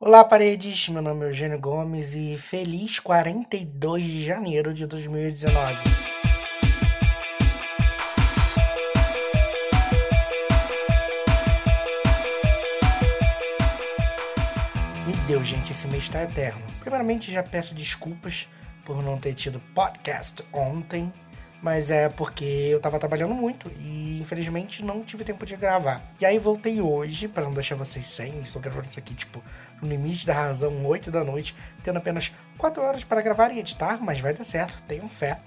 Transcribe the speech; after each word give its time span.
Olá, 0.00 0.24
paredes! 0.24 0.88
Meu 0.88 1.00
nome 1.00 1.24
é 1.24 1.28
Eugênio 1.28 1.58
Gomes 1.58 2.14
e 2.14 2.36
feliz 2.36 2.98
42 2.98 4.02
de 4.04 4.24
janeiro 4.24 4.74
de 4.74 4.86
2019. 4.86 5.54
Meu 15.06 15.16
Deus, 15.28 15.46
gente, 15.46 15.70
esse 15.70 15.86
mês 15.86 16.02
está 16.02 16.24
eterno. 16.24 16.60
Primeiramente, 16.80 17.32
já 17.32 17.42
peço 17.44 17.72
desculpas 17.72 18.48
por 18.84 19.00
não 19.00 19.16
ter 19.16 19.32
tido 19.32 19.60
podcast 19.72 20.42
ontem, 20.52 21.10
mas 21.62 21.88
é 21.88 22.08
porque 22.08 22.44
eu 22.44 22.80
tava 22.80 22.98
trabalhando 22.98 23.32
muito 23.32 23.70
e 23.78 24.03
infelizmente 24.24 24.84
não 24.84 25.04
tive 25.04 25.22
tempo 25.22 25.46
de 25.46 25.54
gravar. 25.56 26.02
E 26.20 26.26
aí 26.26 26.38
voltei 26.38 26.80
hoje, 26.80 27.28
para 27.28 27.44
não 27.44 27.52
deixar 27.52 27.76
vocês 27.76 28.06
sem, 28.06 28.40
estou 28.40 28.60
gravando 28.60 28.86
isso 28.86 28.98
aqui 28.98 29.14
tipo 29.14 29.42
no 29.80 29.88
limite 29.88 30.26
da 30.26 30.34
razão, 30.34 30.84
8 30.84 31.10
da 31.10 31.22
noite, 31.22 31.54
tendo 31.82 31.98
apenas 31.98 32.32
4 32.58 32.82
horas 32.82 33.04
para 33.04 33.20
gravar 33.20 33.52
e 33.52 33.58
editar, 33.58 34.02
mas 34.02 34.18
vai 34.18 34.32
dar 34.32 34.44
certo, 34.44 34.82
tenham 34.88 35.08
fé. 35.08 35.38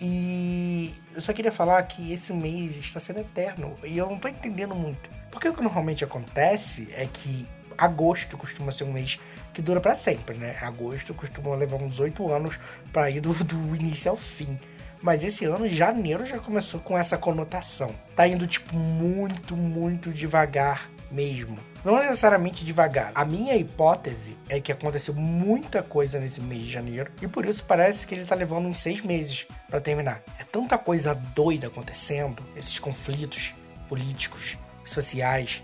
E 0.00 0.94
eu 1.14 1.20
só 1.20 1.32
queria 1.32 1.50
falar 1.50 1.82
que 1.84 2.12
esse 2.12 2.32
mês 2.32 2.76
está 2.76 3.00
sendo 3.00 3.20
eterno 3.20 3.76
e 3.82 3.98
eu 3.98 4.08
não 4.08 4.18
tô 4.18 4.28
entendendo 4.28 4.74
muito. 4.74 5.10
Porque 5.30 5.48
o 5.48 5.54
que 5.54 5.62
normalmente 5.62 6.04
acontece 6.04 6.88
é 6.92 7.06
que 7.06 7.48
agosto 7.76 8.36
costuma 8.36 8.70
ser 8.70 8.84
um 8.84 8.92
mês 8.92 9.18
que 9.52 9.62
dura 9.62 9.80
para 9.80 9.96
sempre, 9.96 10.36
né? 10.36 10.56
Agosto 10.60 11.14
costuma 11.14 11.54
levar 11.56 11.76
uns 11.76 11.98
8 11.98 12.30
anos 12.32 12.58
para 12.92 13.10
ir 13.10 13.20
do, 13.20 13.32
do 13.32 13.74
início 13.74 14.10
ao 14.10 14.16
fim. 14.16 14.58
Mas 15.00 15.22
esse 15.22 15.44
ano, 15.44 15.68
janeiro, 15.68 16.24
já 16.24 16.38
começou 16.38 16.80
com 16.80 16.96
essa 16.98 17.16
conotação. 17.16 17.94
Tá 18.16 18.26
indo, 18.26 18.46
tipo, 18.46 18.74
muito, 18.76 19.56
muito 19.56 20.12
devagar 20.12 20.90
mesmo. 21.10 21.58
Não 21.84 21.98
necessariamente 21.98 22.64
devagar. 22.64 23.12
A 23.14 23.24
minha 23.24 23.56
hipótese 23.56 24.36
é 24.48 24.60
que 24.60 24.72
aconteceu 24.72 25.14
muita 25.14 25.82
coisa 25.82 26.18
nesse 26.18 26.40
mês 26.40 26.64
de 26.64 26.70
janeiro 26.70 27.10
e 27.22 27.28
por 27.28 27.46
isso 27.46 27.64
parece 27.64 28.06
que 28.06 28.14
ele 28.14 28.26
tá 28.26 28.34
levando 28.34 28.66
uns 28.66 28.78
seis 28.78 29.00
meses 29.00 29.46
para 29.70 29.80
terminar. 29.80 30.22
É 30.38 30.44
tanta 30.44 30.76
coisa 30.76 31.14
doida 31.14 31.68
acontecendo, 31.68 32.42
esses 32.56 32.78
conflitos 32.78 33.54
políticos, 33.88 34.58
sociais, 34.84 35.62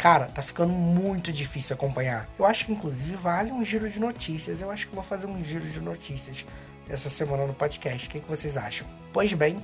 cara, 0.00 0.26
tá 0.26 0.40
ficando 0.40 0.72
muito 0.72 1.30
difícil 1.30 1.74
acompanhar. 1.74 2.26
Eu 2.38 2.46
acho 2.46 2.64
que, 2.64 2.72
inclusive, 2.72 3.14
vale 3.16 3.52
um 3.52 3.62
giro 3.62 3.88
de 3.88 4.00
notícias. 4.00 4.62
Eu 4.62 4.70
acho 4.70 4.88
que 4.88 4.94
vou 4.94 5.04
fazer 5.04 5.26
um 5.26 5.44
giro 5.44 5.68
de 5.68 5.78
notícias 5.78 6.46
essa 6.90 7.08
semana 7.08 7.46
no 7.46 7.54
podcast. 7.54 8.06
O 8.06 8.10
que, 8.10 8.20
que 8.20 8.28
vocês 8.28 8.56
acham? 8.56 8.86
Pois 9.12 9.32
bem, 9.32 9.56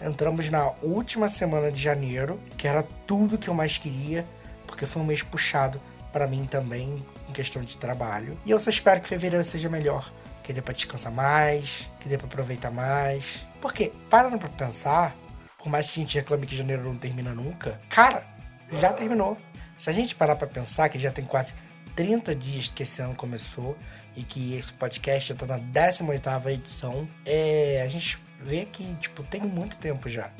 entramos 0.00 0.50
na 0.50 0.72
última 0.82 1.28
semana 1.28 1.70
de 1.70 1.80
janeiro, 1.80 2.40
que 2.56 2.66
era 2.66 2.82
tudo 3.06 3.38
que 3.38 3.48
eu 3.48 3.54
mais 3.54 3.78
queria, 3.78 4.26
porque 4.66 4.86
foi 4.86 5.00
um 5.00 5.06
mês 5.06 5.22
puxado 5.22 5.80
para 6.12 6.26
mim 6.26 6.46
também, 6.46 7.04
em 7.28 7.32
questão 7.32 7.62
de 7.62 7.76
trabalho. 7.76 8.38
E 8.44 8.50
eu 8.50 8.60
só 8.60 8.70
espero 8.70 9.00
que 9.00 9.08
fevereiro 9.08 9.44
seja 9.44 9.68
melhor. 9.68 10.12
Que 10.42 10.52
dê 10.52 10.60
pra 10.60 10.74
descansar 10.74 11.10
mais, 11.10 11.90
que 12.00 12.08
dê 12.08 12.18
pra 12.18 12.26
aproveitar 12.26 12.70
mais. 12.70 13.46
Porque, 13.60 13.92
parando 14.10 14.38
pra 14.38 14.48
pensar, 14.48 15.16
por 15.58 15.68
mais 15.68 15.90
que 15.90 15.98
a 15.98 16.02
gente 16.02 16.14
reclame 16.16 16.46
que 16.46 16.54
janeiro 16.54 16.84
não 16.84 16.96
termina 16.96 17.32
nunca, 17.32 17.80
cara, 17.88 18.26
já 18.72 18.92
terminou. 18.92 19.38
Se 19.78 19.90
a 19.90 19.92
gente 19.92 20.14
parar 20.14 20.36
para 20.36 20.46
pensar 20.46 20.88
que 20.88 20.98
já 20.98 21.10
tem 21.10 21.24
quase 21.24 21.54
30 21.94 22.34
dias 22.34 22.68
que 22.68 22.82
esse 22.82 23.00
ano 23.00 23.14
começou 23.14 23.76
e 24.16 24.22
que 24.22 24.54
esse 24.54 24.72
podcast 24.72 25.28
já 25.28 25.34
tá 25.34 25.46
na 25.46 25.58
18ª 25.58 26.52
edição, 26.52 27.08
é, 27.24 27.82
a 27.84 27.88
gente 27.88 28.18
vê 28.40 28.66
que, 28.66 28.94
tipo, 28.96 29.22
tem 29.22 29.40
muito 29.40 29.76
tempo 29.78 30.08
já. 30.08 30.30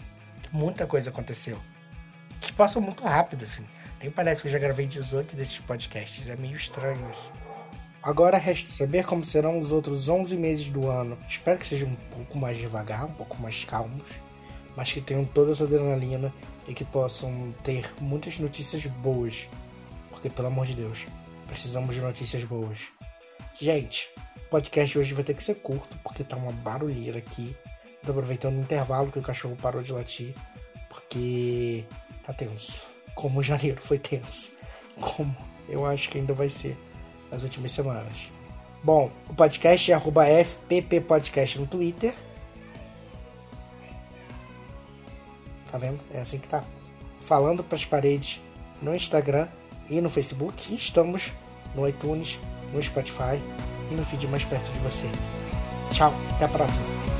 Muita 0.52 0.86
coisa 0.86 1.10
aconteceu. 1.10 1.60
Que 2.40 2.52
passou 2.52 2.80
muito 2.80 3.02
rápido, 3.02 3.44
assim. 3.44 3.64
Nem 4.00 4.10
parece 4.10 4.42
que 4.42 4.48
eu 4.48 4.52
já 4.52 4.58
gravei 4.58 4.86
18 4.86 5.34
desses 5.34 5.58
podcasts. 5.58 6.28
É 6.28 6.36
meio 6.36 6.56
estranho 6.56 7.08
isso. 7.10 7.32
Agora 8.02 8.36
resta 8.36 8.70
saber 8.70 9.04
como 9.04 9.24
serão 9.24 9.58
os 9.58 9.72
outros 9.72 10.08
11 10.08 10.36
meses 10.36 10.68
do 10.68 10.88
ano. 10.88 11.18
Espero 11.26 11.58
que 11.58 11.66
sejam 11.66 11.88
um 11.88 11.96
pouco 12.14 12.36
mais 12.36 12.58
devagar, 12.58 13.06
um 13.06 13.12
pouco 13.12 13.40
mais 13.40 13.64
calmos 13.64 14.04
mas 14.76 14.92
que 14.92 15.00
tenham 15.00 15.24
toda 15.24 15.52
essa 15.52 15.64
adrenalina 15.64 16.32
e 16.66 16.74
que 16.74 16.84
possam 16.84 17.54
ter 17.62 17.92
muitas 18.00 18.38
notícias 18.38 18.86
boas. 18.86 19.48
Porque, 20.10 20.28
pelo 20.28 20.48
amor 20.48 20.66
de 20.66 20.74
Deus, 20.74 21.06
precisamos 21.46 21.94
de 21.94 22.00
notícias 22.00 22.44
boas. 22.44 22.80
Gente, 23.60 24.10
o 24.36 24.50
podcast 24.50 24.98
hoje 24.98 25.14
vai 25.14 25.24
ter 25.24 25.34
que 25.34 25.44
ser 25.44 25.56
curto, 25.56 25.96
porque 26.02 26.24
tá 26.24 26.36
uma 26.36 26.52
barulheira 26.52 27.18
aqui. 27.18 27.56
Tô 28.04 28.12
aproveitando 28.12 28.56
o 28.56 28.60
intervalo 28.60 29.10
que 29.10 29.18
o 29.18 29.22
cachorro 29.22 29.56
parou 29.56 29.82
de 29.82 29.92
latir, 29.92 30.34
porque 30.88 31.84
tá 32.24 32.32
tenso. 32.32 32.86
Como 33.14 33.42
janeiro 33.42 33.80
foi 33.80 33.98
tenso. 33.98 34.52
Como 35.00 35.34
eu 35.68 35.86
acho 35.86 36.10
que 36.10 36.18
ainda 36.18 36.34
vai 36.34 36.50
ser 36.50 36.76
nas 37.30 37.42
últimas 37.42 37.70
semanas. 37.70 38.30
Bom, 38.82 39.10
o 39.28 39.34
podcast 39.34 39.90
é 39.90 39.94
Podcast 41.00 41.58
no 41.58 41.66
Twitter 41.66 42.14
Tá 45.74 45.78
vendo? 45.78 45.98
É 46.12 46.20
assim 46.20 46.38
que 46.38 46.46
tá. 46.46 46.62
Falando 47.22 47.64
para 47.64 47.74
as 47.74 47.84
paredes 47.84 48.40
no 48.80 48.94
Instagram 48.94 49.48
e 49.88 50.00
no 50.00 50.08
Facebook. 50.08 50.72
E 50.72 50.76
estamos 50.76 51.32
no 51.74 51.86
iTunes, 51.88 52.38
no 52.72 52.82
Spotify 52.82 53.40
e 53.90 53.94
no 53.94 54.04
feed 54.04 54.26
mais 54.28 54.44
perto 54.44 54.70
de 54.72 54.78
você. 54.80 55.10
Tchau, 55.90 56.12
até 56.32 56.46
a 56.46 56.48
próxima. 56.48 57.13